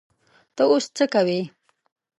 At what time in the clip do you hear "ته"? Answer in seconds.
0.55-0.63